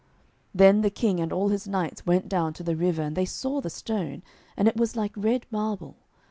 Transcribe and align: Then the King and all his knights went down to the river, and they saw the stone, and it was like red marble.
Then 0.51 0.81
the 0.81 0.89
King 0.89 1.19
and 1.19 1.31
all 1.31 1.49
his 1.49 1.67
knights 1.67 2.07
went 2.07 2.27
down 2.27 2.53
to 2.53 2.63
the 2.63 2.75
river, 2.75 3.03
and 3.03 3.15
they 3.15 3.23
saw 3.23 3.61
the 3.61 3.69
stone, 3.69 4.23
and 4.57 4.67
it 4.67 4.75
was 4.75 4.95
like 4.95 5.11
red 5.15 5.45
marble. 5.51 5.95